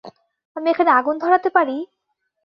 আমি 0.55 0.67
এখানে 0.69 0.91
আগুন 0.91 1.15
ধরাতে 1.17 1.49
পারি? 1.49 1.75